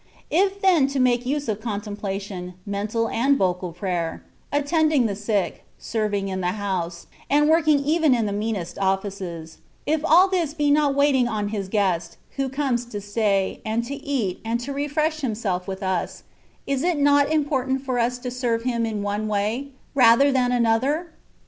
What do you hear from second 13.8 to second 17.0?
to eat, and to refresh Himself with us, is it